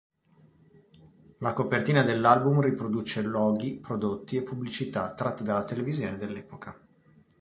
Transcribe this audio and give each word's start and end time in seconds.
La 1.37 1.53
copertina 1.53 2.01
dell'album 2.01 2.59
riproduce 2.59 3.21
loghi, 3.21 3.75
prodotti 3.77 4.35
e 4.35 4.41
pubblicità, 4.41 5.13
tratte 5.13 5.43
dalla 5.43 5.63
televisione 5.63 6.17
dell'epoca. 6.17 6.75